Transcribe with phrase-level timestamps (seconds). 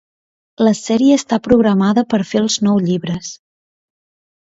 [0.67, 3.31] La sèrie està programada per fer els nou llibres.